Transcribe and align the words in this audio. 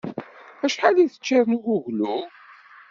Acḥal 0.65 0.97
i 0.99 1.05
teččiḍ 1.11 1.45
n 1.49 1.55
uguglu? 1.57 2.17